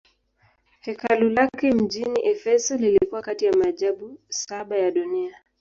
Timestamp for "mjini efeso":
1.71-2.77